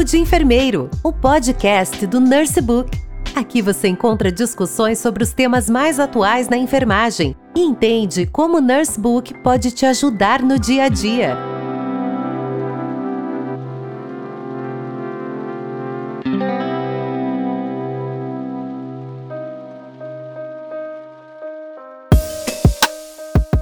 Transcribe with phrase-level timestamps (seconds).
[0.00, 2.90] Papo de Enfermeiro, o podcast do Nurse Book.
[3.34, 8.60] Aqui você encontra discussões sobre os temas mais atuais na enfermagem e entende como o
[8.62, 11.36] Nurse Book pode te ajudar no dia a dia.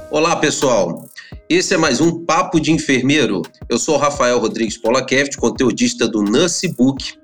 [0.09, 1.05] Olá, pessoal.
[1.51, 3.41] Esse é mais um Papo de Enfermeiro.
[3.71, 7.15] Eu sou Rafael Rodrigues Polakeft, conteudista do Nurse Book,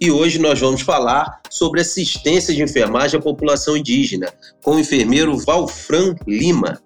[0.00, 5.36] e hoje nós vamos falar sobre assistência de enfermagem à população indígena, com o enfermeiro
[5.36, 6.80] Valfran Lima.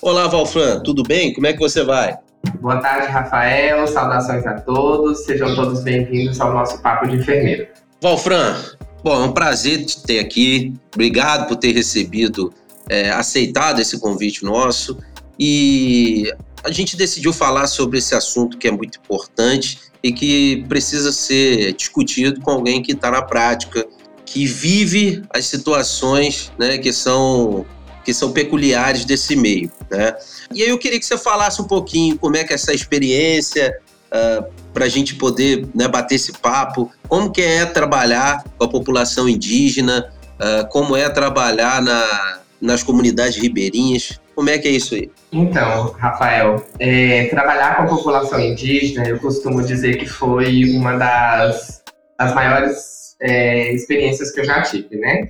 [0.00, 1.34] Olá, Valfran, tudo bem?
[1.34, 2.16] Como é que você vai?
[2.60, 3.84] Boa tarde, Rafael.
[3.88, 5.24] Saudações a todos.
[5.24, 7.66] Sejam todos bem-vindos ao nosso Papo de Enfermeiro.
[8.00, 8.54] Valfran,
[9.02, 10.72] bom, é um prazer te ter aqui.
[10.94, 12.54] Obrigado por ter recebido,
[12.88, 14.96] é, aceitado esse convite nosso.
[15.38, 16.32] E
[16.64, 21.72] a gente decidiu falar sobre esse assunto que é muito importante e que precisa ser
[21.72, 23.86] discutido com alguém que está na prática,
[24.24, 27.64] que vive as situações né, que, são,
[28.04, 29.70] que são peculiares desse meio.
[29.90, 30.14] Né?
[30.52, 33.80] E aí eu queria que você falasse um pouquinho como é que é essa experiência,
[34.12, 38.64] uh, ah, para a gente poder né, bater esse papo, como que é trabalhar com
[38.64, 44.70] a população indígena, uh, como é trabalhar na, nas comunidades ribeirinhas, como é que é
[44.70, 45.10] isso aí?
[45.32, 51.82] Então, Rafael, é, trabalhar com a população indígena, eu costumo dizer que foi uma das,
[52.18, 55.28] das maiores é, experiências que eu já tive, né?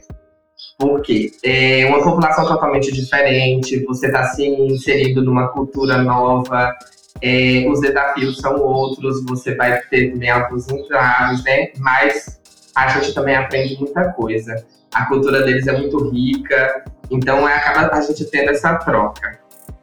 [0.79, 6.77] Porque é uma população totalmente diferente, você está se inserindo numa cultura nova,
[7.23, 11.69] é, os desafios são outros, você vai ter também alguns entraves, né?
[11.79, 12.39] Mas
[12.85, 14.55] a gente também aprende muita coisa.
[14.95, 19.39] A cultura deles é muito rica, então, é, acaba a gente tendo essa troca.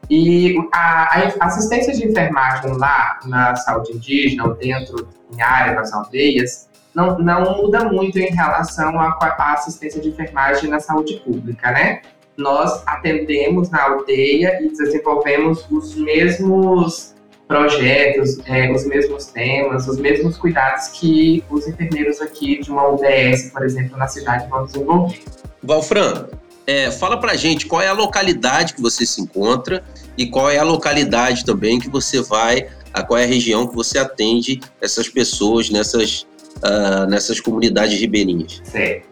[0.09, 5.91] E a, a, assistência de enfermagem lá na saúde indígena, ou dentro, em área, nas
[5.91, 9.17] aldeias, não, não muda muito em relação à,
[9.53, 12.01] assistência de enfermagem na saúde pública, né?
[12.37, 17.14] Nós atendemos na aldeia e desenvolvemos os mesmos
[17.47, 23.51] projetos, é, os mesmos temas, os mesmos cuidados que os enfermeiros aqui de uma UBS,
[23.51, 25.19] por exemplo, na cidade vão desenvolver.
[25.61, 26.27] Valfran,
[26.65, 29.83] é, fala pra gente qual é a localidade que você se encontra
[30.17, 33.75] e qual é a localidade também que você vai, a qual é a região que
[33.75, 36.25] você atende essas pessoas nessas,
[36.57, 38.61] uh, nessas comunidades ribeirinhas.
[38.63, 39.07] Certo.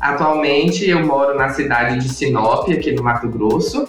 [0.00, 3.88] Atualmente eu moro na cidade de Sinop, aqui no Mato Grosso.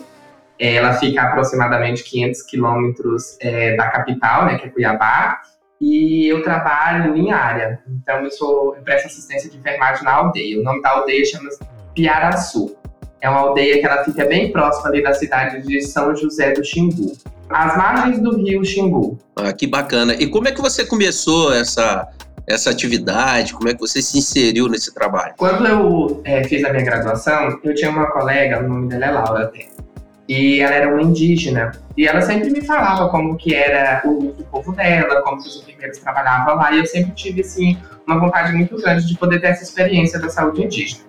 [0.60, 5.42] Ela fica a aproximadamente 500 quilômetros é, da capital, né, que é Cuiabá.
[5.80, 7.80] E eu trabalho em área.
[7.88, 10.60] Então eu sou eu presto assistência de enfermagem na aldeia.
[10.60, 11.60] O nome da aldeia chama-se
[11.94, 12.76] Piaraçu.
[13.22, 16.64] É uma aldeia que ela fica bem próxima ali da cidade de São José do
[16.64, 17.14] Xingu.
[17.50, 19.18] Às margens do rio Xingu.
[19.36, 20.14] Ah, que bacana.
[20.14, 22.08] E como é que você começou essa,
[22.46, 23.54] essa atividade?
[23.54, 25.34] Como é que você se inseriu nesse trabalho?
[25.38, 29.12] Quando eu é, fiz a minha graduação, eu tinha uma colega, o nome dela é
[29.12, 29.68] Laura até.
[30.28, 31.72] E ela era uma indígena.
[31.96, 35.62] E ela sempre me falava como que era o, o povo dela, como que os
[35.62, 36.72] enfermeiros trabalhavam lá.
[36.74, 40.30] E eu sempre tive, assim, uma vontade muito grande de poder ter essa experiência da
[40.30, 41.02] saúde indígena.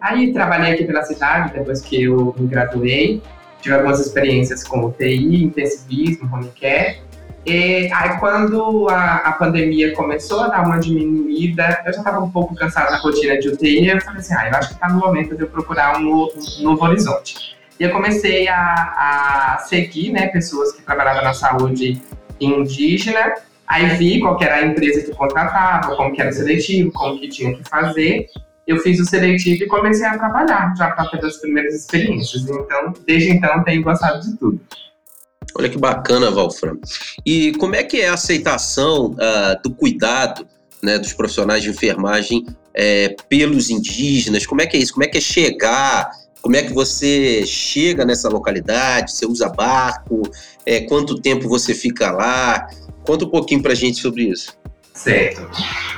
[0.00, 3.22] Aí trabalhei aqui pela cidade, depois que eu me graduei.
[3.60, 7.00] Tive algumas experiências com UTI, intensivismo, home care.
[7.44, 12.30] E aí, quando a, a, pandemia começou a dar uma diminuída, eu já estava um
[12.30, 15.00] pouco cansada da rotina de UTI, eu falei assim, ah, eu acho que está no
[15.00, 17.56] momento de eu procurar um um novo horizonte.
[17.82, 22.00] E eu comecei a, a, seguir né, pessoas que trabalhavam na saúde
[22.40, 23.34] indígena,
[23.66, 27.26] aí vi qual era a empresa que contratava, como que era o seletivo, como que
[27.26, 28.26] tinha que fazer,
[28.68, 32.44] eu fiz o seletivo e comecei a trabalhar já para ter as primeiras experiências.
[32.44, 34.60] Então, desde então, tenho gostado de tudo.
[35.58, 36.78] Olha que bacana, Valfram.
[37.26, 40.46] E como é que é a aceitação uh, do cuidado
[40.80, 44.46] né, dos profissionais de enfermagem é, pelos indígenas?
[44.46, 44.92] Como é que é isso?
[44.92, 46.21] Como é que é chegar?
[46.42, 49.12] Como é que você chega nessa localidade?
[49.12, 50.22] Você usa barco?
[50.66, 52.66] É, quanto tempo você fica lá?
[53.06, 54.58] Conta um pouquinho para a gente sobre isso.
[54.92, 55.48] Certo.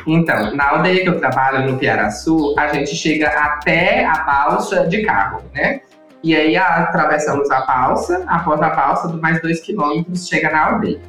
[0.06, 5.02] Então, na aldeia que eu trabalho, no Piaraçu, a gente chega até a balsa de
[5.02, 5.80] carro, né?
[6.22, 11.00] E aí atravessamos a balsa, após a balsa, mais dois quilômetros, chega na aldeia.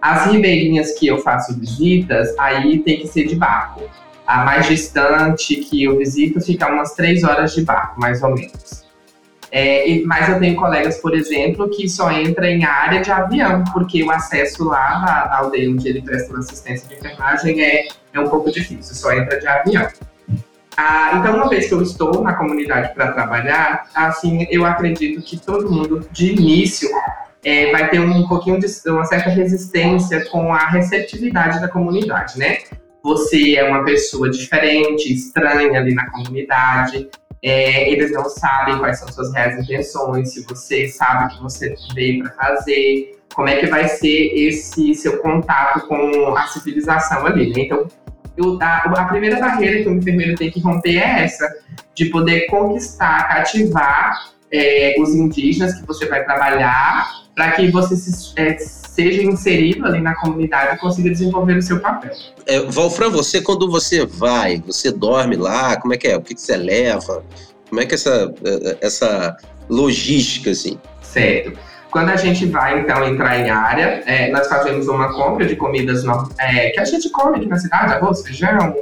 [0.00, 3.82] As ribeirinhas que eu faço visitas, aí tem que ser de barco.
[4.28, 8.84] A mais distante que eu visito fica umas três horas de barco, mais ou menos.
[9.50, 14.02] É, mas eu tenho colegas, por exemplo, que só entram em área de avião, porque
[14.02, 18.52] o acesso lá na, aldeia onde ele presta assistência de enfermagem é, é um pouco
[18.52, 19.88] difícil, só entra de avião.
[20.76, 25.38] Ah, então, uma vez que eu estou na comunidade para trabalhar, assim, eu acredito que
[25.38, 26.90] todo mundo, de início,
[27.42, 32.58] é, vai ter um pouquinho de uma certa resistência com a receptividade da comunidade, né?
[33.02, 37.08] Você é uma pessoa diferente, estranha ali na comunidade.
[37.42, 41.74] É, eles não sabem quais são suas reais intenções, se você sabe o que você
[41.94, 47.52] veio para fazer, como é que vai ser esse seu contato com a civilização ali,
[47.52, 47.62] né?
[47.62, 47.86] Então,
[48.36, 51.48] eu, a, a, primeira barreira que o enfermeiro tem que romper é essa,
[51.94, 58.32] de poder conquistar, cativar é, os indígenas que você vai trabalhar, para que você se,
[58.36, 58.56] é,
[58.98, 62.10] seja inserido ali na comunidade e consiga desenvolver o seu papel.
[62.46, 66.16] É, Valfran, você quando você vai, você dorme lá, como é que é?
[66.16, 67.24] O que, que você leva?
[67.68, 69.36] Como é que é essa, é, essa
[69.68, 70.80] logística, assim?
[71.00, 71.56] Certo.
[71.92, 76.02] Quando a gente vai, então, entrar em área, é, nós fazemos uma compra de comidas
[76.02, 78.74] no, é, que a gente come aqui na cidade, arroz, feijão,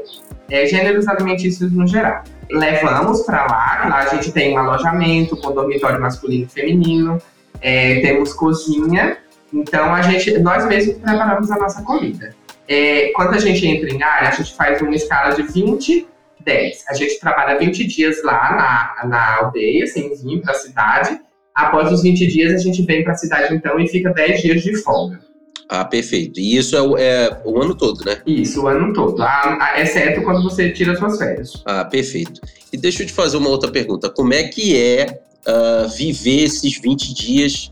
[0.51, 2.25] é, gêneros alimentícios no geral.
[2.51, 7.19] Levamos para lá, lá a gente tem um alojamento com dormitório masculino e feminino,
[7.61, 9.19] é, temos cozinha,
[9.53, 12.35] então a gente, nós mesmos preparamos a nossa comida.
[12.69, 16.07] É, quando a gente entra em área, a gente faz uma escala de 20,
[16.45, 16.85] 10.
[16.89, 21.21] A gente trabalha 20 dias lá na, na aldeia, sem vir para a cidade.
[21.55, 24.63] Após os 20 dias, a gente vem para a cidade então e fica 10 dias
[24.63, 25.21] de folga.
[25.69, 26.39] Ah, perfeito.
[26.39, 28.21] E isso é o, é o ano todo, né?
[28.27, 29.21] Isso, o ano todo.
[29.23, 31.63] Ah, exceto quando você tira suas férias.
[31.65, 32.41] Ah, perfeito.
[32.73, 34.09] E deixa eu te fazer uma outra pergunta.
[34.09, 37.71] Como é que é uh, viver esses 20 dias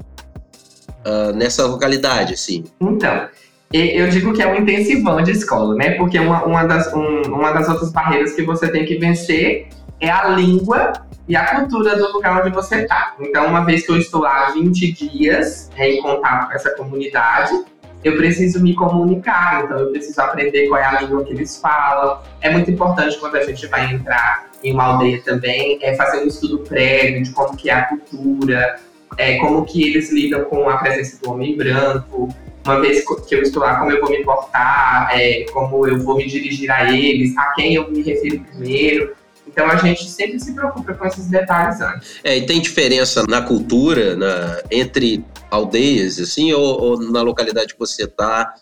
[1.07, 2.65] uh, nessa localidade, assim?
[2.81, 3.29] Então,
[3.73, 5.91] eu digo que é um intensivão de escola, né?
[5.93, 9.69] Porque uma, uma, das, um, uma das outras barreiras que você tem que vencer
[10.01, 10.93] é a língua
[11.27, 13.15] e a cultura do lugar onde você está.
[13.19, 17.65] Então, uma vez que eu estou lá 20 dias é, em contato com essa comunidade,
[18.05, 22.21] eu preciso me comunicar, então eu preciso aprender qual é a língua que eles falam.
[22.43, 26.27] É muito importante quando a gente vai entrar em uma aldeia também, é fazer um
[26.27, 28.77] estudo prévio de como que é a cultura,
[29.19, 32.29] é, como que eles lidam com a presença do homem branco,
[32.65, 36.17] uma vez que eu estou lá, como eu vou me portar, é, como eu vou
[36.17, 39.15] me dirigir a eles, a quem eu me refiro primeiro.
[39.47, 42.21] Então a gente sempre se preocupa com esses detalhes antes.
[42.25, 47.79] É, e tem diferença na cultura, na, entre aldeias, assim, ou, ou na localidade que
[47.79, 48.55] você está,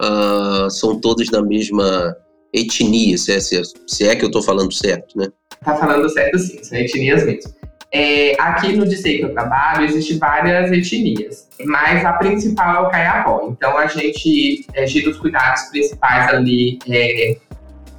[0.00, 2.16] uh, ah, são todos da mesma
[2.52, 5.28] etnia, se é, se é, se é que eu estou falando certo, né?
[5.64, 7.52] Tá falando certo sim, são etnias mesmo.
[7.92, 12.90] É, aqui no Dissei que eu trabalho, existem várias etnias, mas a principal é o
[12.90, 13.48] Caiapó.
[13.50, 17.36] Então a gente é, gira os cuidados principais ali é,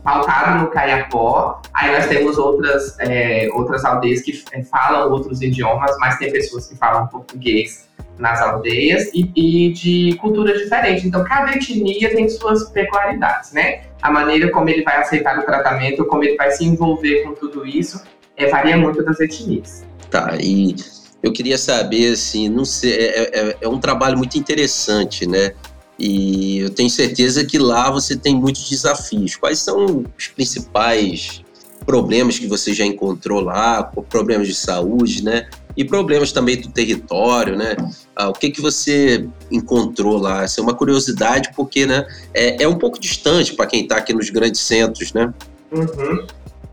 [0.01, 1.61] pautado no Caiapó.
[1.73, 6.67] Aí nós temos outras, é, outras aldeias que é, falam outros idiomas, mas tem pessoas
[6.67, 11.07] que falam português nas aldeias e, e, de cultura diferente.
[11.07, 13.81] Então, cada etnia tem suas peculiaridades, né?
[14.01, 17.65] A maneira como ele vai aceitar o tratamento, como ele vai se envolver com tudo
[17.65, 18.01] isso,
[18.43, 19.83] é, varia muito das etnias.
[20.09, 20.75] Tá, e
[21.23, 25.53] eu queria saber, assim, não sei, é, é, é um trabalho muito interessante, né?
[25.97, 29.35] E eu tenho certeza que lá você tem muitos desafios.
[29.35, 31.43] Quais são os principais
[31.85, 35.47] problemas que você já encontrou lá, problemas de saúde, né?
[35.77, 37.75] E problemas também do território, né?
[38.15, 40.43] Ah, o que que você encontrou lá?
[40.43, 42.05] Essa é uma curiosidade porque, né?
[42.33, 45.31] É, é um pouco distante para quem está aqui nos grandes centros, né?
[45.71, 46.25] Uhum.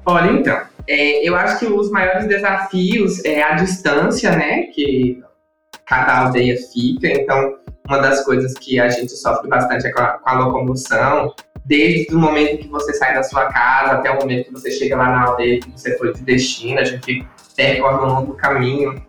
[0.06, 4.62] Olha, então, é, eu acho que os maiores desafios é a distância, né?
[4.74, 5.22] Que
[5.84, 7.08] cada aldeia fica.
[7.08, 7.56] Então,
[7.86, 11.34] uma das coisas que a gente sofre bastante é com a, com a locomoção,
[11.66, 14.96] desde o momento que você sai da sua casa até o momento que você chega
[14.96, 19.02] lá na aldeia que você foi de destino, a gente percorre um longo caminho.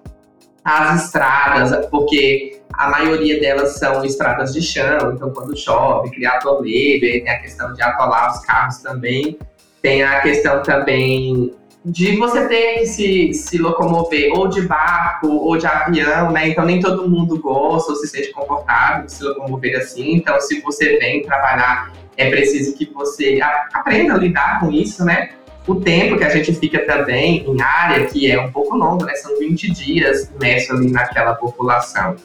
[0.66, 7.00] As estradas, porque a maioria delas são estradas de chão, então quando chove, cria atoleiro,
[7.00, 9.40] tem a questão de atolar os carros também.
[9.82, 15.58] Tem a questão também de você ter que se, se locomover ou de barco ou
[15.58, 16.50] de avião, né?
[16.50, 20.16] Então nem todo mundo gosta ou se sente confortável de se locomover assim.
[20.16, 23.40] Então, se você vem trabalhar, é preciso que você
[23.74, 25.30] aprenda a lidar com isso, né?
[25.66, 29.16] O tempo que a gente fica também em área, que é um pouco longo, né?
[29.16, 32.16] São 20 dias imerso ali naquela população.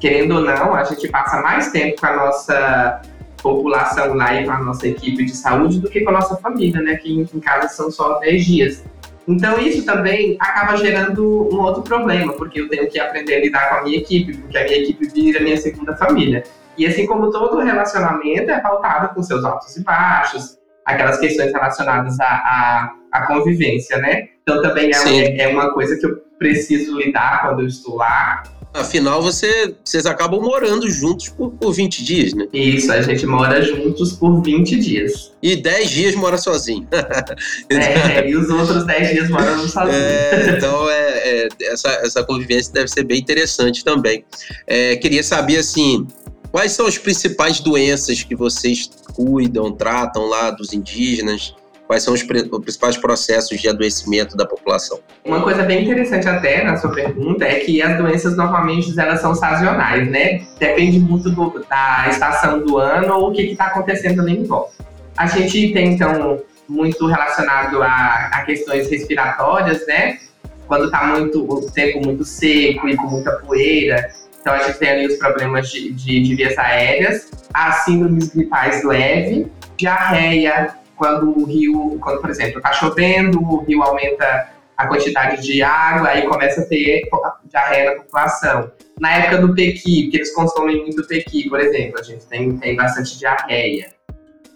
[0.00, 3.02] Querendo ou não, a gente passa mais tempo com a nossa
[3.42, 6.80] população lá e com a nossa equipe de saúde do que com a nossa família,
[6.80, 6.96] né?
[6.96, 8.84] Que em casa são só 10 dias.
[9.26, 13.68] Então isso também acaba gerando um outro problema, porque eu tenho que aprender a lidar
[13.68, 16.42] com a minha equipe, porque a minha equipe vira minha segunda família.
[16.76, 22.18] E assim como todo relacionamento é pautado com seus altos e baixos, aquelas questões relacionadas
[22.18, 24.28] à, à, à convivência, né?
[24.42, 28.42] Então também é, é, uma coisa que eu preciso lidar quando eu estou lá.
[28.74, 32.46] Afinal, você, vocês acabam morando juntos por, por 20 dias, né?
[32.52, 35.32] Isso, a gente mora juntos por 20 dias.
[35.42, 36.88] E 10 dias mora sozinho.
[37.68, 39.94] é, e os outros 10 dias moram sozinho.
[39.94, 44.24] É, então, é, é, essa, essa convivência deve ser bem interessante também.
[44.66, 46.06] É, queria saber, assim,
[46.52, 51.54] Quais são as principais doenças que vocês cuidam, tratam lá dos indígenas?
[51.92, 54.98] Quais são os, principais processos de adoecimento da população?
[55.26, 59.34] Uma coisa bem interessante até na sua pergunta é que as doenças normalmente elas são
[59.34, 60.40] sazonais, né?
[60.58, 64.72] Depende muito do, da estação do ano ou o que está acontecendo ali em volta.
[65.18, 70.18] A gente tem, então, muito relacionado a, a questões respiratórias, né?
[70.66, 74.08] Quando está muito o tempo muito seco e com muita poeira,
[74.40, 78.82] então a gente tem ali os problemas de, de, de vias aéreas, as síndromes gripais
[78.82, 85.42] leve, diarreia, quando o rio, quando, por exemplo, está chovendo, o rio aumenta a quantidade
[85.42, 87.02] de água, aí começa a ter
[87.44, 88.70] diarreia na população.
[89.00, 92.76] Na época do pequi, porque eles consomem muito pequi, por exemplo, a gente tem, tem
[92.76, 93.92] bastante diarreia.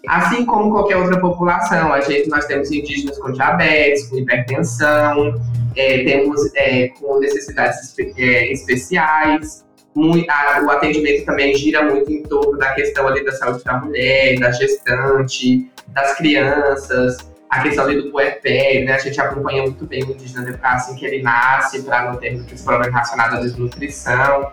[0.07, 5.35] Assim como qualquer outra população, a gente, nós temos indígenas com diabetes, com hipertensão,
[5.75, 9.65] é, temos é, com necessidades espe é, especiais.
[9.97, 13.79] Muito, a, o atendimento também gira muito em torno da questão ali da saúde da
[13.79, 17.17] mulher, da gestante, das crianças,
[17.49, 18.93] a questão ali do puerpério, né?
[18.93, 22.61] A gente acompanha muito bem o indígena assim que ele nasce, para não ter muitos
[22.61, 24.51] problemas relacionados à desnutrição.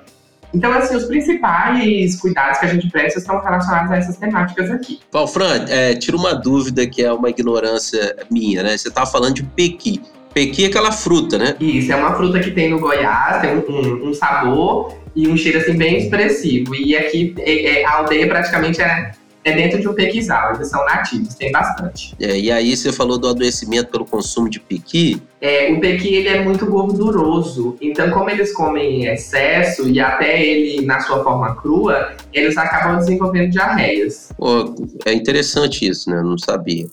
[0.55, 4.99] Então, assim, os principais cuidados que a gente presta estão relacionados a essas temáticas aqui.
[5.31, 8.79] Fran, é, tira uma dúvida que é uma ignorância minha, né?
[8.79, 10.01] Você estava falando de pequi.
[10.33, 11.55] Pequi é aquela fruta, né?
[11.61, 15.37] Isso, é uma fruta que tem no Goiás, tem um, um, um sabor e um
[15.37, 16.75] cheiro assim bem expressivo.
[16.75, 19.13] E aqui é, é, a aldeia praticamente é
[19.45, 22.17] é dentro de um pequizal, eles são nativos, tem bastante.
[22.19, 25.23] É, e aí você falou do adoecimento pelo consumo de pequi.
[25.41, 30.43] É, o pequi ele é muito gorduroso, então como eles comem em excesso e até
[30.43, 34.33] ele na sua forma crua, eles acabam desenvolvendo diarreias.
[34.39, 36.23] Pô, é interessante isso, né?
[36.23, 36.87] Não sabia.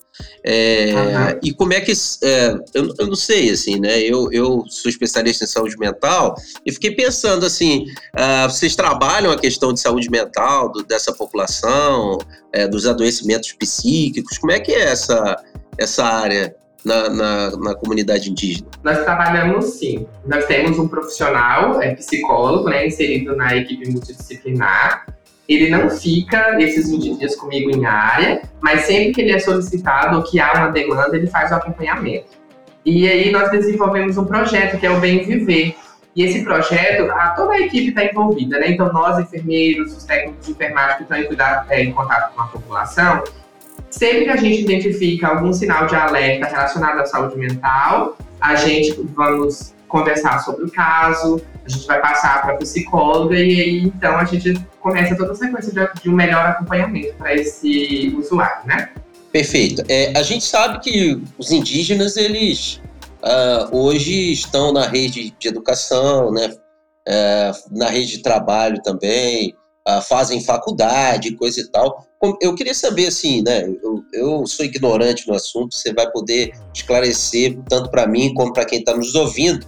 [0.43, 1.39] É, uhum.
[1.43, 1.91] E como é que.
[2.23, 3.99] É, eu, eu, não sei, assim, né?
[3.99, 6.35] Eu, eu sou especialista em saúde mental
[6.65, 7.85] e fiquei pensando assim:
[8.15, 12.17] uh, vocês trabalham a questão de saúde mental do, dessa população,
[12.51, 14.37] é, dos adoecimentos psíquicos?
[14.37, 15.35] Como é que é essa,
[15.77, 16.55] essa área?
[16.83, 18.67] Na, na, na, comunidade indígena?
[18.83, 20.07] Nós trabalhamos sim.
[20.25, 25.05] Nós temos um profissional, é psicólogo, né, inserido na equipe multidisciplinar,
[25.53, 30.17] ele não fica esses 20 dias comigo em área, mas sempre que ele é solicitado
[30.17, 32.41] ou que há uma demanda, ele faz o acompanhamento.
[32.85, 35.75] E aí nós desenvolvemos um projeto que é o Bem Viver.
[36.15, 38.71] E esse projeto, a, toda a equipe está envolvida, né?
[38.71, 42.41] Então nós, enfermeiros, os técnicos de enfermagem que estão em, cuidado, é, em contato com
[42.41, 43.23] a população,
[43.89, 48.99] sempre que a gente identifica algum sinal de alerta relacionado à saúde mental, a gente
[49.13, 54.17] vamos conversar sobre o caso, a gente vai passar para a psicóloga e aí então
[54.17, 58.89] a gente começa toda a sequência de, de um melhor acompanhamento para esse usuário, né?
[59.31, 59.83] Perfeito.
[59.87, 62.81] É, a gente sabe que os indígenas, eles
[63.21, 66.53] uh, hoje estão na rede de educação, né?
[67.07, 69.55] Uh, na rede de trabalho também,
[69.87, 72.05] uh, fazem faculdade, coisa e tal.
[72.39, 73.63] Eu queria saber, assim, né?
[73.81, 78.65] Eu, eu sou ignorante no assunto, você vai poder esclarecer tanto para mim como para
[78.65, 79.65] quem está nos ouvindo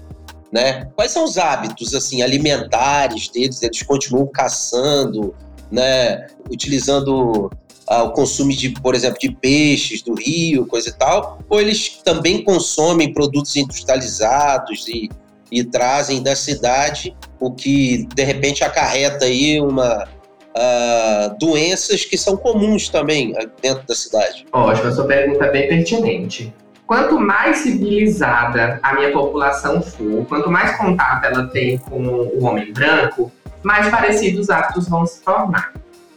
[0.54, 0.88] né?
[0.96, 3.64] Quais são os hábitos assim alimentares deles?
[3.64, 5.34] Eles continuam caçando,
[5.72, 6.28] né?
[6.48, 7.50] Utilizando
[7.88, 11.40] ah, o consumo de, por exemplo, de peixes do rio, coisa e tal?
[11.50, 15.10] Ou eles também consomem produtos industrializados e,
[15.52, 20.08] e trazem da cidade o que de repente acarreta aí uma
[20.56, 24.46] Uh, doenças que são comuns também dentro da cidade?
[24.52, 26.54] Ótimo, a sua pergunta é bem pertinente.
[26.94, 32.72] Quanto mais civilizada a minha população for, quanto mais contato ela tem com o homem
[32.72, 33.32] branco,
[33.64, 35.74] mais parecidos os hábitos vão se tornar.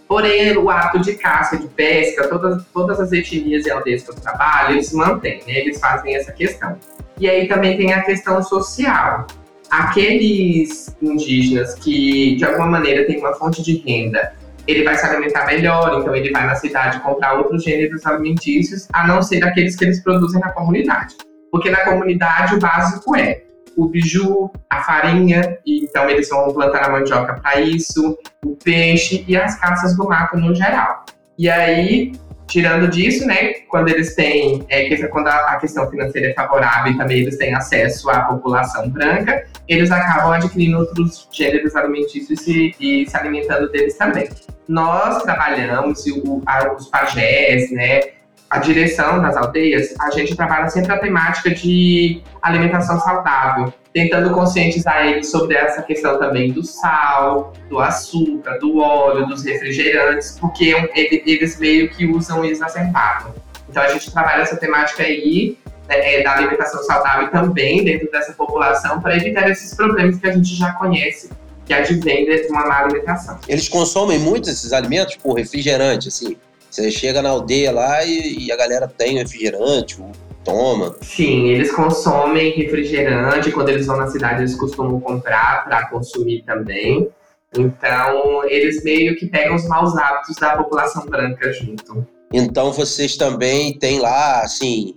[0.07, 4.17] Porém, o ato de caça, de pesca, todas, todas as etnias e aldeias que eu
[4.17, 5.61] trabalho, eles mantêm, né?
[5.61, 6.77] eles fazem essa questão.
[7.19, 9.27] E aí também tem a questão social.
[9.71, 14.35] Aqueles indígenas que, de alguma maneira, têm uma fonte de renda
[14.67, 19.07] ele vai se alimentar melhor, então ele vai na cidade comprar outros gêneros alimentícios, a
[19.07, 21.15] não ser aqueles que eles produzem na comunidade.
[21.51, 23.43] Porque na comunidade o básico é
[23.77, 29.25] o biju, a farinha, e então eles vão plantar a mandioca para isso, o peixe
[29.29, 31.05] e as caças do mato no geral.
[31.39, 32.13] E aí
[32.47, 37.19] Tirando disso, né, quando eles têm, é, quando a, questão financeira é favorável e também
[37.19, 43.17] eles têm acesso à população branca, eles acabam adquirindo outros gêneros alimentícios e, e se
[43.17, 44.29] alimentando deles também.
[44.69, 48.01] Nós trabalhamos, e o, a, os pajés, né,
[48.49, 55.07] a direção das aldeias, a gente trabalha sempre a temática de alimentação saudável, tentando conscientizar
[55.07, 61.59] eles sobre essa questão também do sal, do açúcar, do óleo, dos refrigerantes, porque eles
[61.59, 63.35] meio que usam exacerbado.
[63.69, 65.59] Então a gente trabalha essa temática aí
[65.89, 70.33] né, é, da alimentação saudável também dentro dessa população para evitar esses problemas que a
[70.33, 71.31] gente já conhece
[71.67, 73.39] que advém de uma má alimentação.
[73.49, 76.37] Eles consomem muito esses alimentos, por refrigerante, assim.
[76.71, 79.99] Você chega na aldeia lá e, e a galera tem refrigerante,
[80.45, 80.95] toma.
[81.03, 83.51] Sim, eles consomem refrigerante.
[83.51, 87.09] Quando eles vão na cidade, eles costumam comprar para consumir também.
[87.57, 92.07] Então, eles meio que pegam os maus hábitos da população branca junto.
[92.33, 94.95] Então, vocês também têm lá, assim,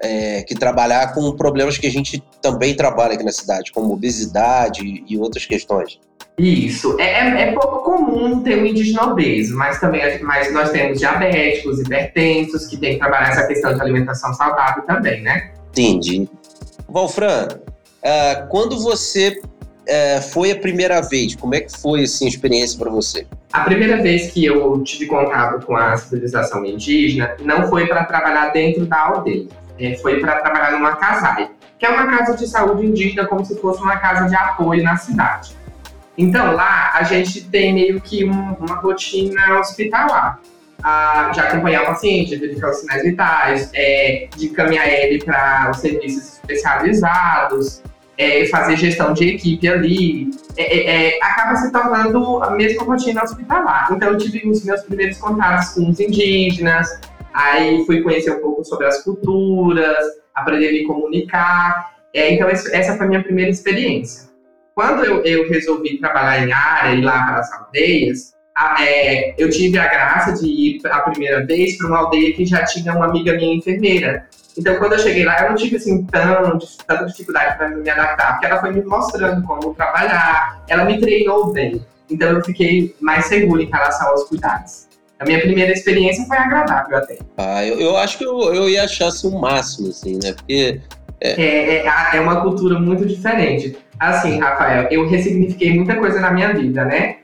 [0.00, 5.04] é, que trabalhar com problemas que a gente também trabalha aqui na cidade, como obesidade
[5.06, 5.98] e outras questões.
[6.38, 6.98] Isso.
[6.98, 11.80] É, é, é pouco comum ter um indígena obeso, mas também mas nós temos diabéticos,
[11.80, 15.50] hipertensos, que tem que trabalhar essa questão de alimentação saudável também, né?
[15.70, 16.28] Entendi.
[16.88, 22.28] Valfran, uh, quando você uh, foi a primeira vez, como é que foi assim, a
[22.28, 23.26] experiência para você?
[23.52, 28.48] A primeira vez que eu tive contato com a civilização indígena não foi para trabalhar
[28.50, 29.46] dentro da aldeia,
[29.80, 33.58] é, foi para trabalhar numa casai, que é uma casa de saúde indígena, como se
[33.58, 35.56] fosse uma casa de apoio na cidade.
[36.16, 40.38] Então, lá a gente tem meio que um, uma rotina hospitalar.
[40.82, 45.76] Ah, de acompanhar o paciente, verificar os sinais vitais, é, de encaminhar ele para os
[45.76, 47.82] serviços especializados,
[48.16, 50.30] é, fazer gestão de equipe ali.
[50.56, 53.88] É, é, é, acaba se tornando a mesma rotina hospitalar.
[53.92, 56.98] Então, eu tive os meus primeiros contatos com os indígenas,
[57.32, 61.94] aí fui conhecer um pouco sobre as culturas, aprender a me comunicar.
[62.14, 64.28] É, então, essa foi a minha primeira experiência.
[64.74, 69.50] Quando eu, eu resolvi trabalhar em área e lá para as aldeias, a, é, eu
[69.50, 73.06] tive a graça de ir a primeira vez para uma aldeia que já tinha uma
[73.06, 74.26] amiga minha enfermeira.
[74.58, 78.32] Então, quando eu cheguei lá, eu não tive assim tão, tanta dificuldade para me adaptar,
[78.32, 81.84] porque ela foi me mostrando como trabalhar, ela me treinou bem.
[82.10, 84.89] Então, eu fiquei mais segura em relação aos cuidados.
[85.20, 87.18] A minha primeira experiência foi agradável até.
[87.36, 90.32] Ah, eu, eu acho que eu, eu ia achar assim, o máximo, assim, né?
[90.32, 90.80] Porque.
[91.20, 91.42] É...
[91.42, 93.76] É, é, é uma cultura muito diferente.
[93.98, 97.16] Assim, Rafael, eu ressignifiquei muita coisa na minha vida, né?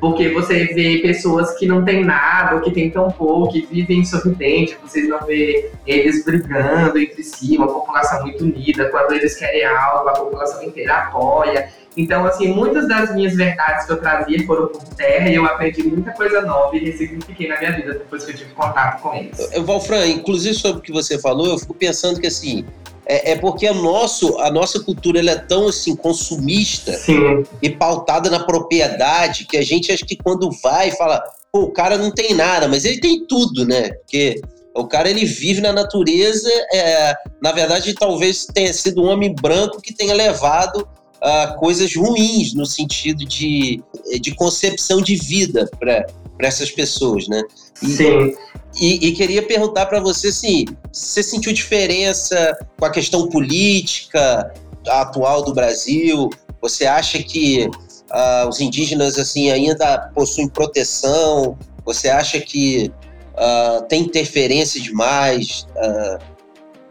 [0.00, 4.04] Porque você vê pessoas que não têm nada, ou que têm tão pouco, que vivem
[4.04, 9.64] sorridente, vocês não vê eles brigando entre si, uma população muito unida, quando eles querem
[9.64, 11.68] algo, a população inteira apoia.
[11.96, 15.82] Então, assim, muitas das minhas verdades que eu trazia foram por terra e eu aprendi
[15.82, 19.50] muita coisa nova e ressignifiquei na minha vida depois que eu tive contato com eles.
[19.64, 22.64] Valfran, inclusive sobre o que você falou, eu fico pensando que, assim,
[23.10, 27.44] é, é porque a, nosso, a nossa cultura ela é tão assim consumista Sim.
[27.60, 31.20] e pautada na propriedade que a gente acha que quando vai fala,
[31.52, 33.90] pô, o cara não tem nada, mas ele tem tudo, né?
[33.94, 34.40] Porque
[34.76, 39.82] o cara ele vive na natureza, é, na verdade talvez tenha sido um homem branco
[39.82, 43.82] que tenha levado uh, coisas ruins no sentido de,
[44.20, 46.06] de concepção de vida para
[46.46, 47.42] essas pessoas, né?
[47.82, 48.34] E, Sim.
[48.80, 54.52] E, e queria perguntar para você assim, você sentiu diferença com a questão política
[54.86, 56.30] atual do Brasil?
[56.60, 57.68] Você acha que
[58.10, 61.58] uh, os indígenas assim ainda possuem proteção?
[61.84, 62.92] Você acha que
[63.34, 66.18] uh, tem interferência demais uh,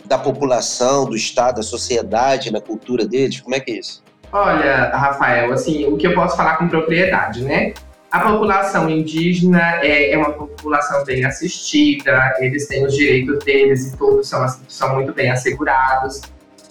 [0.05, 3.39] da população, do Estado, da sociedade na cultura deles?
[3.39, 4.03] Como é que é isso?
[4.31, 7.73] Olha, Rafael, assim, o que eu posso falar com propriedade, né?
[8.11, 13.97] A população indígena é, é, uma população bem assistida, eles têm os direitos deles e
[13.97, 16.21] todos são, são muito bem assegurados.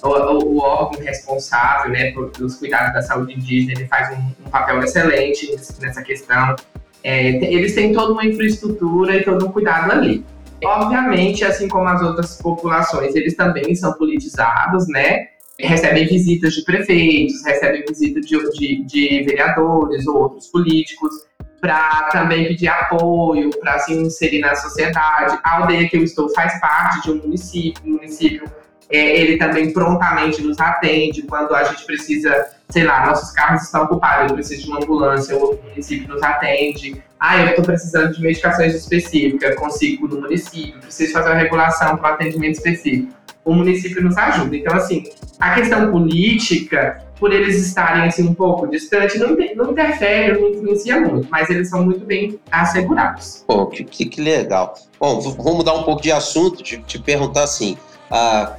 [0.03, 4.51] O, o, o órgão responsável né, pelos cuidados da saúde indígena ele faz um, um
[4.51, 6.57] papel excelente nessa questão.
[7.05, 10.25] É, eles têm toda uma infraestrutura e todo um cuidado ali.
[10.65, 15.29] Obviamente, assim como as outras populações, eles também são politizados, né?
[15.61, 21.28] recebem visitas de prefeitos, recebem visitas de, de, de vereadores ou outros políticos
[21.61, 25.39] para também pedir apoio, para se inserir na sociedade.
[25.43, 28.45] A aldeia que eu estou faz parte de um município, o município
[28.91, 33.83] é, ele também prontamente nos atende quando a gente precisa, sei lá, nossos carros estão
[33.83, 37.03] ocupados, eu preciso de uma ambulância, o município nos atende.
[37.21, 42.15] Ah, eu estou precisando de medicações específicas, consigo no município, preciso fazer uma regulação para
[42.15, 43.13] atendimento específico.
[43.45, 44.57] O município nos ajuda.
[44.57, 45.05] Então, assim,
[45.39, 51.01] a questão política por eles estarem assim um pouco distante, não, não interfere, não influencia
[51.01, 53.45] muito, mas eles são muito bem assegurados.
[53.47, 54.75] Pô, que, que, que legal.
[54.99, 57.77] Bom, vamos mudar um pouco de assunto, de te perguntar assim,
[58.11, 58.57] a,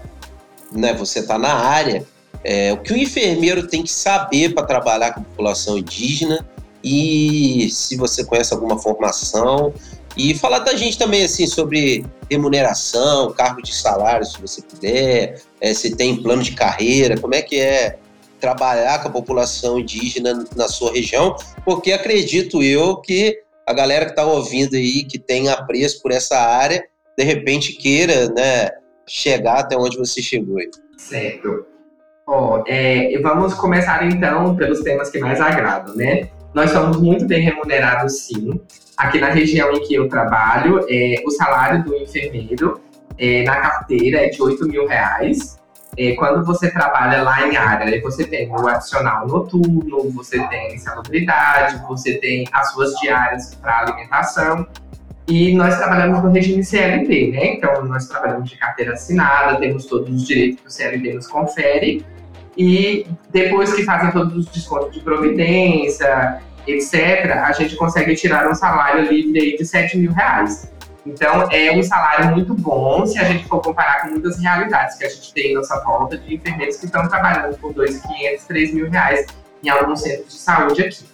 [0.71, 2.05] né, você está na área,
[2.43, 6.45] é, o que o enfermeiro tem que saber para trabalhar com a população indígena
[6.83, 9.73] e se você conhece alguma formação
[10.15, 15.73] e falar da gente também assim sobre remuneração, cargo de salário, se você puder, é,
[15.73, 17.97] se tem plano de carreira, como é que é
[18.39, 24.11] trabalhar com a população indígena na sua região, porque acredito eu que a galera que
[24.11, 26.83] está ouvindo aí, que tem apreço por essa área,
[27.17, 28.71] de repente queira né,
[29.07, 30.57] chegar até onde você chegou.
[30.57, 30.69] Aí.
[30.97, 31.65] Certo.
[32.25, 36.29] Ó, é, vamos começar então pelos temas que mais agradam, né?
[36.53, 38.59] Nós somos muito bem remunerados, sim.
[38.97, 42.81] Aqui na região em que eu trabalho, é, o salário do enfermeiro
[43.17, 45.58] é, na carteira é de 8 mil reais.
[45.97, 51.81] É, quando você trabalha lá em área, você tem o adicional noturno, você tem salubridade,
[51.87, 54.67] você tem as suas diárias para alimentação.
[55.27, 57.53] E nós trabalhamos no regime CLT, né?
[57.53, 62.03] Então, nós trabalhamos de carteira assinada, temos todos os direitos que o CLT nos confere.
[62.57, 68.55] E depois que fazem todos os descontos de providência, etc., a gente consegue tirar um
[68.55, 70.71] salário livre de 7 mil reais.
[71.05, 75.05] Então, é um salário muito bom se a gente for comparar com muitas realidades que
[75.05, 78.89] a gente tem em nossa volta de enfermeiros que estão trabalhando por 2.500, 3 mil
[78.89, 79.25] reais
[79.63, 81.05] em alguns centros de saúde aqui.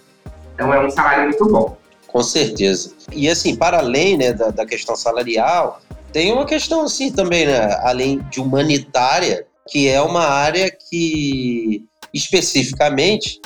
[0.54, 1.78] Então, é um salário muito bom.
[2.08, 2.94] Com certeza.
[3.12, 7.78] E assim, para além né, da, da questão salarial, tem uma questão assim também, né,
[7.82, 13.42] além de humanitária, que é uma área que especificamente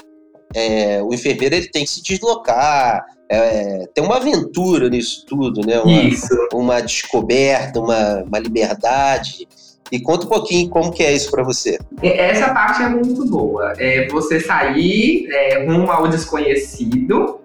[0.54, 5.80] é, o enfermeiro ele tem que se deslocar, é, tem uma aventura nisso tudo, né?
[5.80, 6.36] Uma, Isso.
[6.52, 9.48] uma descoberta, uma, uma liberdade.
[9.92, 11.80] E conta um pouquinho como que é isso para você.
[12.04, 13.74] Essa parte é muito boa.
[13.78, 17.39] É você sair é, rumo ao desconhecido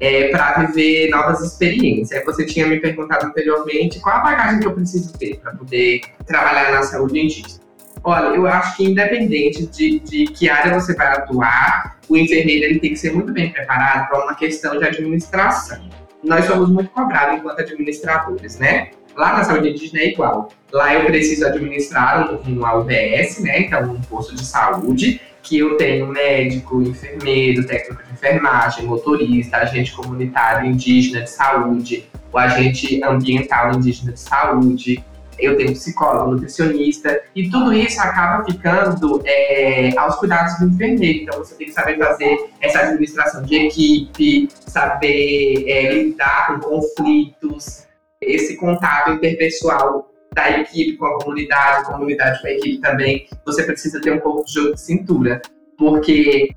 [0.00, 2.24] é, para viver novas experiências.
[2.24, 6.72] Você tinha me perguntado anteriormente qual a bagagem que eu preciso ter para poder trabalhar
[6.72, 7.63] na saúde indígena.
[8.04, 12.78] Olha, eu acho que independente de, de que área você vai atuar, o enfermeiro ele
[12.78, 15.88] tem que ser muito bem preparado para uma questão de administração.
[16.22, 18.90] Nós somos muito cobrados enquanto administradores, né?
[19.16, 20.50] Lá na saúde indígena é igual.
[20.70, 23.60] Lá eu preciso administrar um, UBS, né?
[23.60, 29.92] Então, um posto de saúde, que eu tenho médico, enfermeiro, técnico de enfermagem, motorista, agente
[29.92, 35.04] comunitário indígena de saúde, o agente ambiental indígena de saúde,
[35.38, 41.22] eu tenho psicólogo, nutricionista, e tudo isso acaba ficando é, aos cuidados do enfermeiro.
[41.22, 47.86] Então, você tem que saber fazer essa administração de equipe, saber é, lidar com conflitos,
[48.20, 53.28] esse contato interpessoal da equipe com a comunidade, comunidade com a equipe também.
[53.44, 55.40] Você precisa ter um pouco de jogo de cintura,
[55.78, 56.48] porque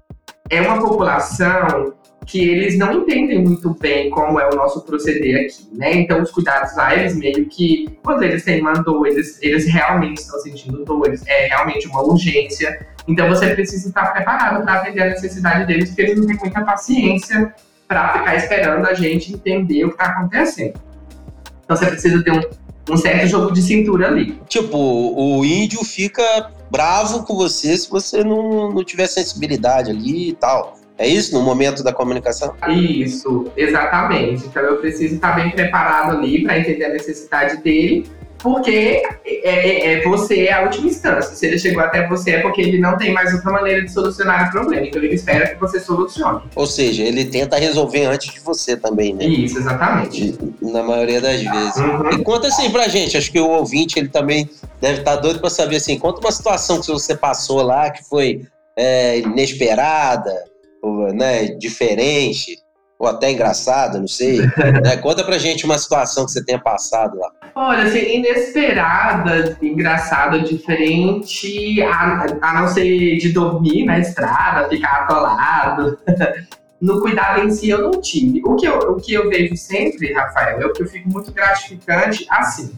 [0.50, 1.94] é uma população
[2.28, 5.94] que eles não entendem muito bem como é o nosso proceder aqui, né?
[5.94, 10.18] Então, os cuidados lá, eles meio que, quando eles têm uma dor, eles, eles realmente
[10.18, 12.86] estão sentindo dores, é realmente uma urgência.
[13.08, 16.62] Então, você precisa estar preparado para atender a necessidade deles, porque eles não têm muita
[16.66, 17.56] paciência
[17.88, 20.74] para ficar esperando a gente entender o que está acontecendo.
[21.64, 24.38] Então, você precisa ter um, um certo jogo de cintura ali.
[24.50, 30.34] Tipo, o índio fica bravo com você se você não, não tiver sensibilidade ali e
[30.34, 30.77] tal.
[30.98, 32.56] É isso no momento da comunicação?
[32.70, 34.46] Isso, exatamente.
[34.46, 39.94] Então eu preciso estar bem preparado ali para entender a necessidade dele, porque é, é,
[39.94, 41.36] é, você é a última instância.
[41.36, 44.48] Se ele chegou até você é porque ele não tem mais outra maneira de solucionar
[44.48, 44.88] o problema.
[44.88, 46.42] Então ele espera que você solucione.
[46.56, 49.26] Ou seja, ele tenta resolver antes de você também, né?
[49.26, 50.38] Isso, exatamente.
[50.62, 51.76] Na maioria das vezes.
[51.78, 52.10] Uhum.
[52.12, 54.50] E conta assim pra gente, acho que o ouvinte ele também
[54.82, 58.44] deve estar doido para saber assim, conta uma situação que você passou lá que foi
[58.76, 60.32] é, inesperada
[61.14, 62.58] né, diferente,
[63.00, 64.40] ou até engraçado, não sei.
[64.84, 64.98] né?
[64.98, 67.32] Conta pra gente uma situação que você tenha passado lá.
[67.56, 75.98] Olha, assim, inesperada, engraçada, diferente, a, a não ser de dormir na estrada, ficar atolado.
[76.80, 78.42] no cuidado em si eu não tive.
[78.46, 81.32] O que eu, o que eu vejo sempre, Rafael, é o que eu fico muito
[81.32, 82.72] gratificante assim.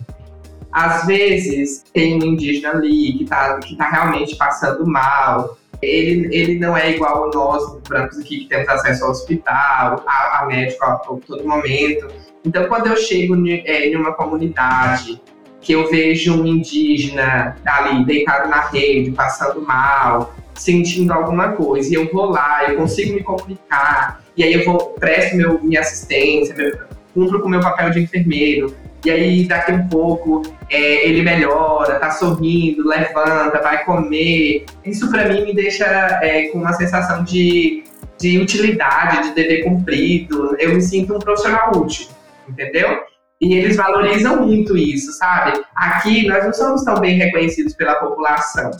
[0.71, 6.59] Às vezes tem um indígena ali que tá, que tá realmente passando mal, ele, ele
[6.59, 10.93] não é igual nós, brancos aqui, que temos acesso ao hospital, a, a médico a,
[10.93, 12.07] a, todo momento.
[12.45, 15.21] Então, quando eu chego é, em uma comunidade
[15.61, 21.95] que eu vejo um indígena ali deitado na rede, passando mal, sentindo alguma coisa, e
[21.95, 26.55] eu vou lá, eu consigo me comunicar, e aí eu vou, presto meu, minha assistência,
[26.55, 26.77] meu,
[27.13, 28.73] cumpro com o meu papel de enfermeiro,
[29.05, 34.65] e aí daqui um pouco é, ele melhora, tá sorrindo, levanta, vai comer.
[34.85, 35.85] Isso para mim me deixa
[36.21, 37.83] é, com uma sensação de,
[38.19, 40.55] de utilidade, de dever cumprido.
[40.59, 42.07] Eu me sinto um profissional útil,
[42.47, 43.03] entendeu?
[43.41, 45.61] E eles valorizam muito isso, sabe?
[45.73, 48.71] Aqui nós não somos tão bem reconhecidos pela população.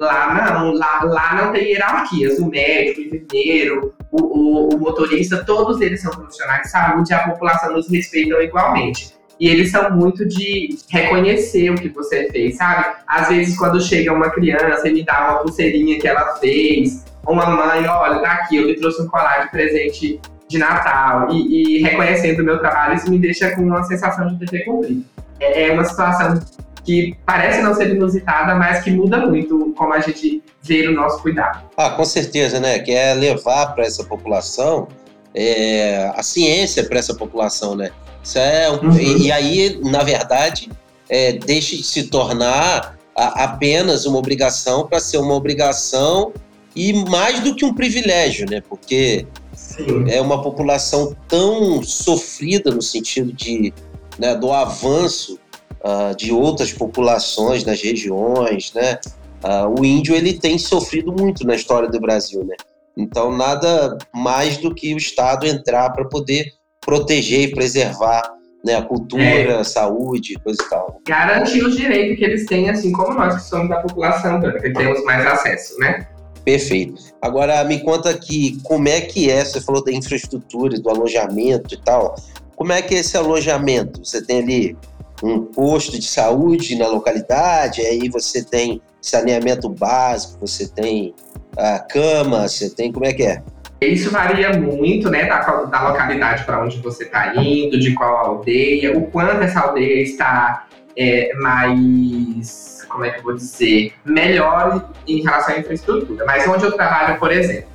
[0.00, 2.38] Lá não, lá, lá não tem hierarquias.
[2.38, 7.14] O médico, o enfermeiro, o, o, o motorista, todos eles são profissionais de saúde e
[7.14, 9.17] a população nos respeitam igualmente.
[9.40, 12.96] E eles são muito de reconhecer o que você fez, sabe?
[13.06, 17.46] Às vezes, quando chega uma criança e me dá uma pulseirinha que ela fez, uma
[17.46, 21.82] mãe, olha, tá aqui, eu lhe trouxe um colar de presente de Natal, e, e
[21.82, 25.04] reconhecendo o meu trabalho, isso me deixa com uma sensação de dever cumprido.
[25.38, 26.40] É, é uma situação
[26.84, 31.20] que parece não ser inusitada, mas que muda muito como a gente vê o nosso
[31.20, 31.62] cuidado.
[31.76, 32.78] Ah, com certeza, né?
[32.78, 34.88] Que é levar para essa população
[35.34, 37.90] é, a ciência para essa população, né?
[38.28, 39.00] Isso é um, uhum.
[39.00, 40.70] e, e, aí, na verdade,
[41.08, 46.34] é, deixa de se tornar a, apenas uma obrigação para ser uma obrigação
[46.76, 48.60] e mais do que um privilégio, né?
[48.68, 50.04] Porque Sim.
[50.10, 53.72] é uma população tão sofrida no sentido de,
[54.18, 55.38] né, do avanço
[55.80, 59.00] uh, de outras populações nas regiões, né?
[59.42, 62.56] Uh, o índio ele tem sofrido muito na história do Brasil, né?
[62.94, 66.57] Então nada mais do que o Estado entrar para poder
[66.88, 68.22] proteger e preservar
[68.64, 69.60] né, a cultura, é.
[69.60, 71.02] a saúde, coisa e tal.
[71.06, 75.04] Garantir os direitos que eles têm, assim como nós que somos da população, que temos
[75.04, 76.08] mais acesso, né?
[76.46, 76.94] Perfeito.
[77.20, 81.78] Agora me conta aqui como é que é, você falou da infraestrutura, do alojamento e
[81.82, 82.14] tal.
[82.56, 84.02] Como é que é esse alojamento?
[84.02, 84.76] Você tem ali
[85.22, 91.14] um posto de saúde na localidade, aí você tem saneamento básico, você tem
[91.54, 93.42] a cama, você tem como é que é?
[93.80, 98.96] Isso varia muito, né, da, da localidade para onde você está indo, de qual aldeia,
[98.96, 105.22] o quanto essa aldeia está é, mais, como é que eu vou dizer, melhor em
[105.22, 106.24] relação à infraestrutura.
[106.26, 107.68] Mas onde eu trabalho, por exemplo,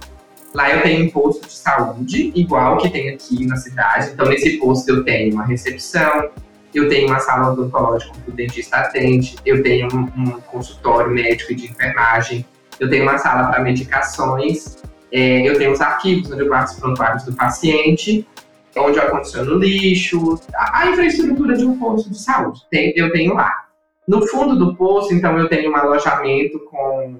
[0.54, 4.12] lá eu tenho um posto de saúde, igual que tem aqui na cidade.
[4.12, 6.30] Então, nesse posto eu tenho uma recepção,
[6.74, 11.54] eu tenho uma sala odontológica que o dentista atende, eu tenho um, um consultório médico
[11.54, 12.46] e de enfermagem,
[12.78, 14.78] eu tenho uma sala para medicações,
[15.14, 18.28] é, eu tenho os arquivos onde eu guardo os prontuários do paciente,
[18.76, 23.36] onde eu acondiciono lixo, a, a infraestrutura de um posto de saúde, tem, eu tenho
[23.36, 23.68] lá.
[24.08, 27.20] No fundo do posto, então, eu tenho um alojamento com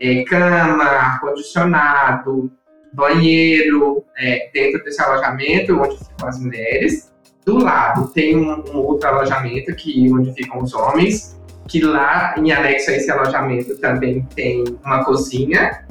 [0.00, 2.50] é, cama, ar-condicionado,
[2.92, 7.12] banheiro, é, dentro desse alojamento, onde ficam as mulheres.
[7.44, 12.52] Do lado tem um, um, outro alojamento que onde ficam os homens, que lá em
[12.52, 15.84] anexo a esse alojamento também tem uma cozinha.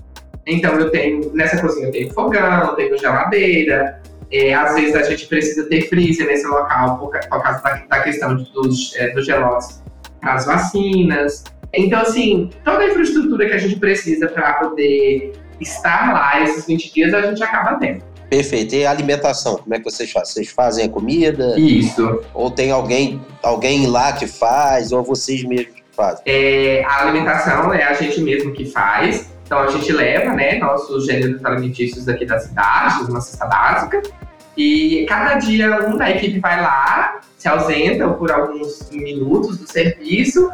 [0.51, 4.01] Então eu tenho nessa cozinha eu tenho fogão, tenho geladeira.
[4.31, 7.99] É, às vezes a gente precisa ter freezer nesse local por, por causa da, da
[8.01, 9.81] questão dos, é, dos gelotes
[10.21, 11.43] as vacinas.
[11.73, 16.93] Então, assim, toda a infraestrutura que a gente precisa para poder estar lá esses 20
[16.93, 18.03] dias, a gente acaba tendo.
[18.29, 18.75] Perfeito.
[18.75, 20.33] E a alimentação, como é que vocês fazem?
[20.33, 21.59] Vocês fazem a comida?
[21.59, 22.23] Isso.
[22.33, 26.23] Ou tem alguém, alguém lá que faz, ou vocês mesmos que fazem?
[26.25, 29.29] É, a alimentação é a gente mesmo que faz.
[29.51, 34.01] Então a gente leva, né, nossos gêneros alimentícios aqui da cidade, uma cesta básica.
[34.55, 40.49] E cada dia um da equipe vai lá, se ausenta por alguns minutos do serviço,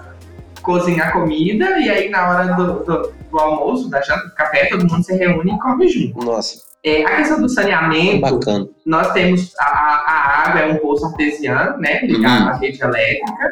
[0.64, 4.66] cozinha a comida e aí na hora do, do, do almoço, da janta, do café,
[4.66, 6.26] todo mundo se reúne e come junto.
[6.26, 6.64] Nossa.
[6.84, 8.68] É, a questão do saneamento, Bacana.
[8.84, 12.50] nós temos a, a, água, é um poço artesiano, né, ligado uhum.
[12.50, 13.52] à rede elétrica,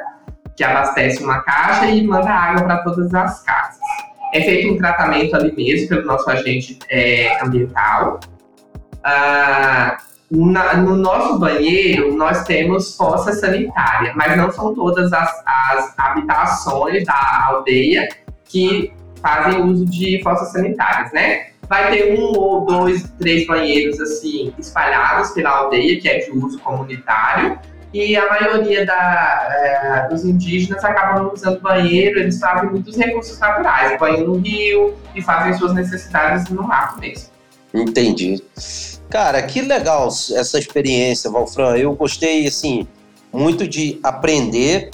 [0.58, 4.04] que abastece uma caixa e manda água para todas as casas.
[4.35, 8.19] É feito um tratamento ali mesmo pelo nosso agente é, ambiental.
[9.03, 9.97] Ah,
[10.31, 17.05] na, no nosso banheiro, nós temos fossa sanitária, mas não são todas as, as habitações
[17.05, 18.09] da aldeia
[18.45, 21.47] que fazem uso de fossas sanitárias, né?
[21.67, 26.59] vai ter um ou dois, três banheiros assim espalhados pela aldeia, que é de uso
[26.59, 27.59] comunitário,
[27.95, 33.97] e a maioria da, é, dos indígenas acabam usando banheiro, eles fazem muitos recursos naturais,
[33.97, 37.29] banho no rio e fazem suas necessidades no mato mesmo.
[37.73, 38.43] Entendi.
[39.10, 41.77] Cara, que legal essa experiência, Valfran.
[41.77, 42.86] Eu gostei, assim,
[43.31, 44.89] muito de aprender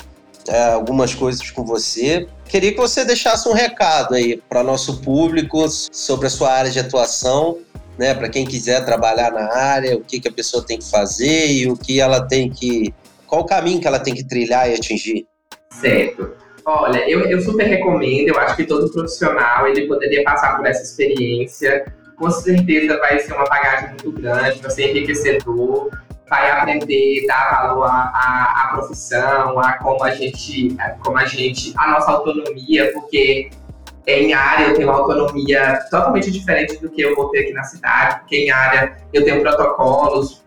[0.47, 2.27] é, algumas coisas com você.
[2.45, 6.79] Queria que você deixasse um recado aí para nosso público sobre a sua área de
[6.79, 7.57] atuação,
[8.01, 8.15] né?
[8.15, 11.69] Para quem quiser trabalhar na área, o que, que a pessoa tem que fazer e
[11.69, 12.91] o que ela tem que.
[13.27, 15.27] Qual o caminho que ela tem que trilhar e atingir?
[15.69, 16.31] Certo.
[16.65, 20.81] Olha, eu, eu super recomendo, eu acho que todo profissional ele poderia passar por essa
[20.81, 21.85] experiência.
[22.17, 25.91] Com certeza vai ser uma bagagem muito grande, vai ser enriquecedor
[26.31, 31.73] vai aprender, dar valor à, à, à, profissão, a como a gente, como a gente,
[31.77, 33.49] a nossa autonomia, porque
[34.07, 37.63] em área eu tenho uma autonomia totalmente diferente do que eu vou ter aqui na
[37.63, 40.41] cidade, porque em área eu tenho protocolos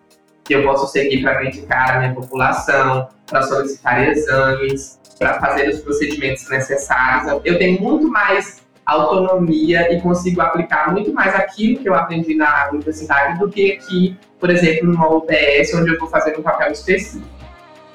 [0.44, 5.80] que eu posso seguir para medicar a minha população, para solicitar exames, para fazer os
[5.80, 7.40] procedimentos necessários.
[7.44, 12.68] Eu tenho muito mais autonomia e consigo aplicar muito mais aquilo que eu aprendi na
[12.70, 17.33] universidade do que aqui, por exemplo, numa UBS, onde eu vou fazer um papel específico.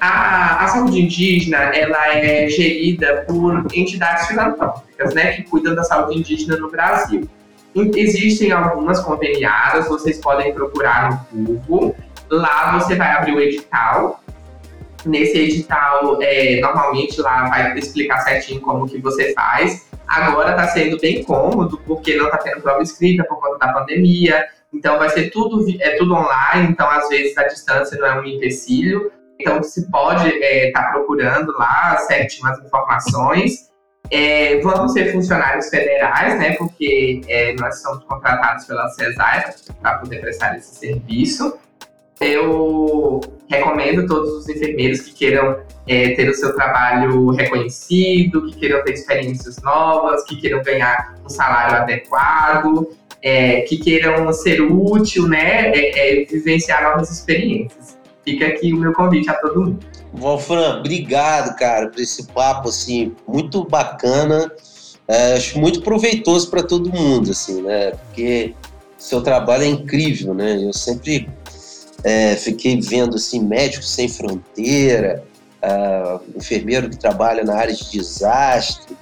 [0.00, 6.18] A, a saúde indígena ela é gerida por entidades filantrópicas, né, que cuidam da saúde
[6.18, 7.28] indígena no Brasil.
[7.74, 11.94] Existem algumas conveniadas, vocês podem procurar no Google.
[12.30, 14.20] Lá você vai abrir o edital
[15.04, 19.88] Nesse edital, é, normalmente lá vai explicar certinho como que você faz.
[20.06, 24.46] Agora está sendo bem cômodo, porque não está tendo prova escrita por conta da pandemia.
[24.72, 28.24] Então vai ser tudo, é tudo online, então às vezes a distância não é um
[28.24, 29.10] empecilho.
[29.40, 33.70] Então você pode estar é, tá procurando lá certinho as informações.
[34.10, 36.52] É, vamos ser funcionários federais, né?
[36.56, 41.58] Porque é, nós somos contratados pela CESAI para poder prestar esse serviço.
[42.20, 48.84] Eu recomendo todos os enfermeiros que queiram é, ter o seu trabalho reconhecido, que queiram
[48.84, 52.88] ter experiências novas, que queiram ganhar um salário adequado,
[53.22, 55.70] é, que queiram ser útil, né?
[55.70, 57.99] É, é, vivenciar novas experiências.
[58.30, 59.80] Fica aqui o meu convite a todo mundo.
[60.12, 64.50] Wolfram, obrigado, cara, por esse papo assim muito bacana.
[65.08, 67.90] É, acho muito proveitoso para todo mundo, assim, né?
[67.90, 68.54] Porque
[68.96, 70.64] seu trabalho é incrível, né?
[70.64, 71.28] Eu sempre
[72.04, 75.24] é, fiquei vendo assim médicos sem fronteira,
[75.60, 78.96] uh, enfermeiro que trabalha na área de desastre.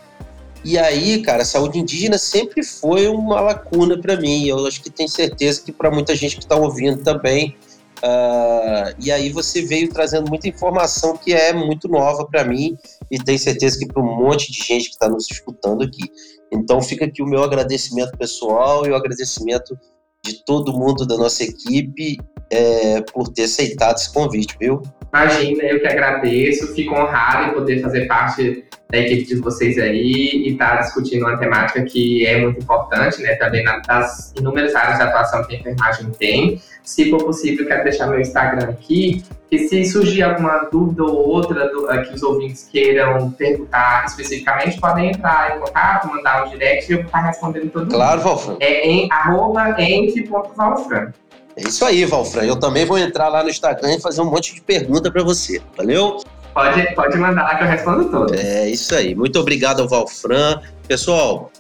[0.65, 4.47] E aí, cara, a saúde indígena sempre foi uma lacuna para mim.
[4.47, 7.55] Eu acho que tenho certeza que para muita gente que está ouvindo também.
[7.99, 12.77] Uh, e aí você veio trazendo muita informação que é muito nova para mim
[13.11, 16.05] e tenho certeza que para um monte de gente que está nos escutando aqui.
[16.53, 19.77] Então fica aqui o meu agradecimento pessoal e o agradecimento
[20.25, 22.19] de todo mundo da nossa equipe
[22.51, 24.83] é, por ter aceitado esse convite, viu?
[25.13, 30.47] Imagina, eu que agradeço, fico honrado em poder fazer parte da equipe de vocês aí
[30.47, 33.35] e estar tá discutindo uma temática que é muito importante, né?
[33.35, 36.61] Também das inúmeras áreas de atuação que a enfermagem tem.
[36.83, 41.69] Se for possível, quero deixar meu Instagram aqui, que se surgir alguma dúvida ou outra
[41.69, 46.95] do, que os ouvintes queiram perguntar especificamente, podem entrar em contato, mandar um direct e
[46.95, 48.23] eu vou estar respondendo todo claro, mundo.
[48.23, 48.57] Claro, Wolfram.
[48.61, 51.13] É em arroba enf.valfran.
[51.57, 52.45] É isso aí, Valfran.
[52.45, 55.61] Eu também vou entrar lá no Instagram e fazer um monte de pergunta para você.
[55.77, 56.23] Valeu?
[56.59, 58.37] Pode, pode mandar lá que eu respondo todas.
[58.37, 59.15] É isso aí.
[59.15, 60.61] Muito obrigado ao Valfran.
[60.89, 61.53] Pessoal,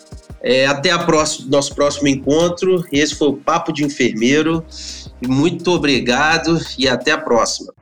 [0.43, 2.85] é, até a próximo, nosso próximo encontro.
[2.91, 4.65] Esse foi o Papo de Enfermeiro.
[5.25, 7.73] Muito obrigado e até a próxima.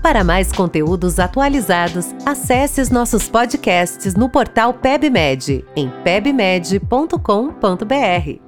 [0.00, 8.45] Para mais conteúdos atualizados, acesse os nossos podcasts no portal PebMed, em pebmed.com.br.